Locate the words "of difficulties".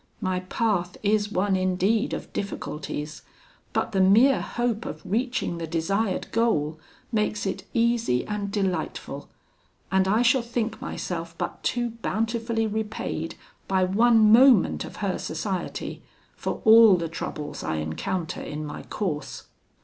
2.15-3.21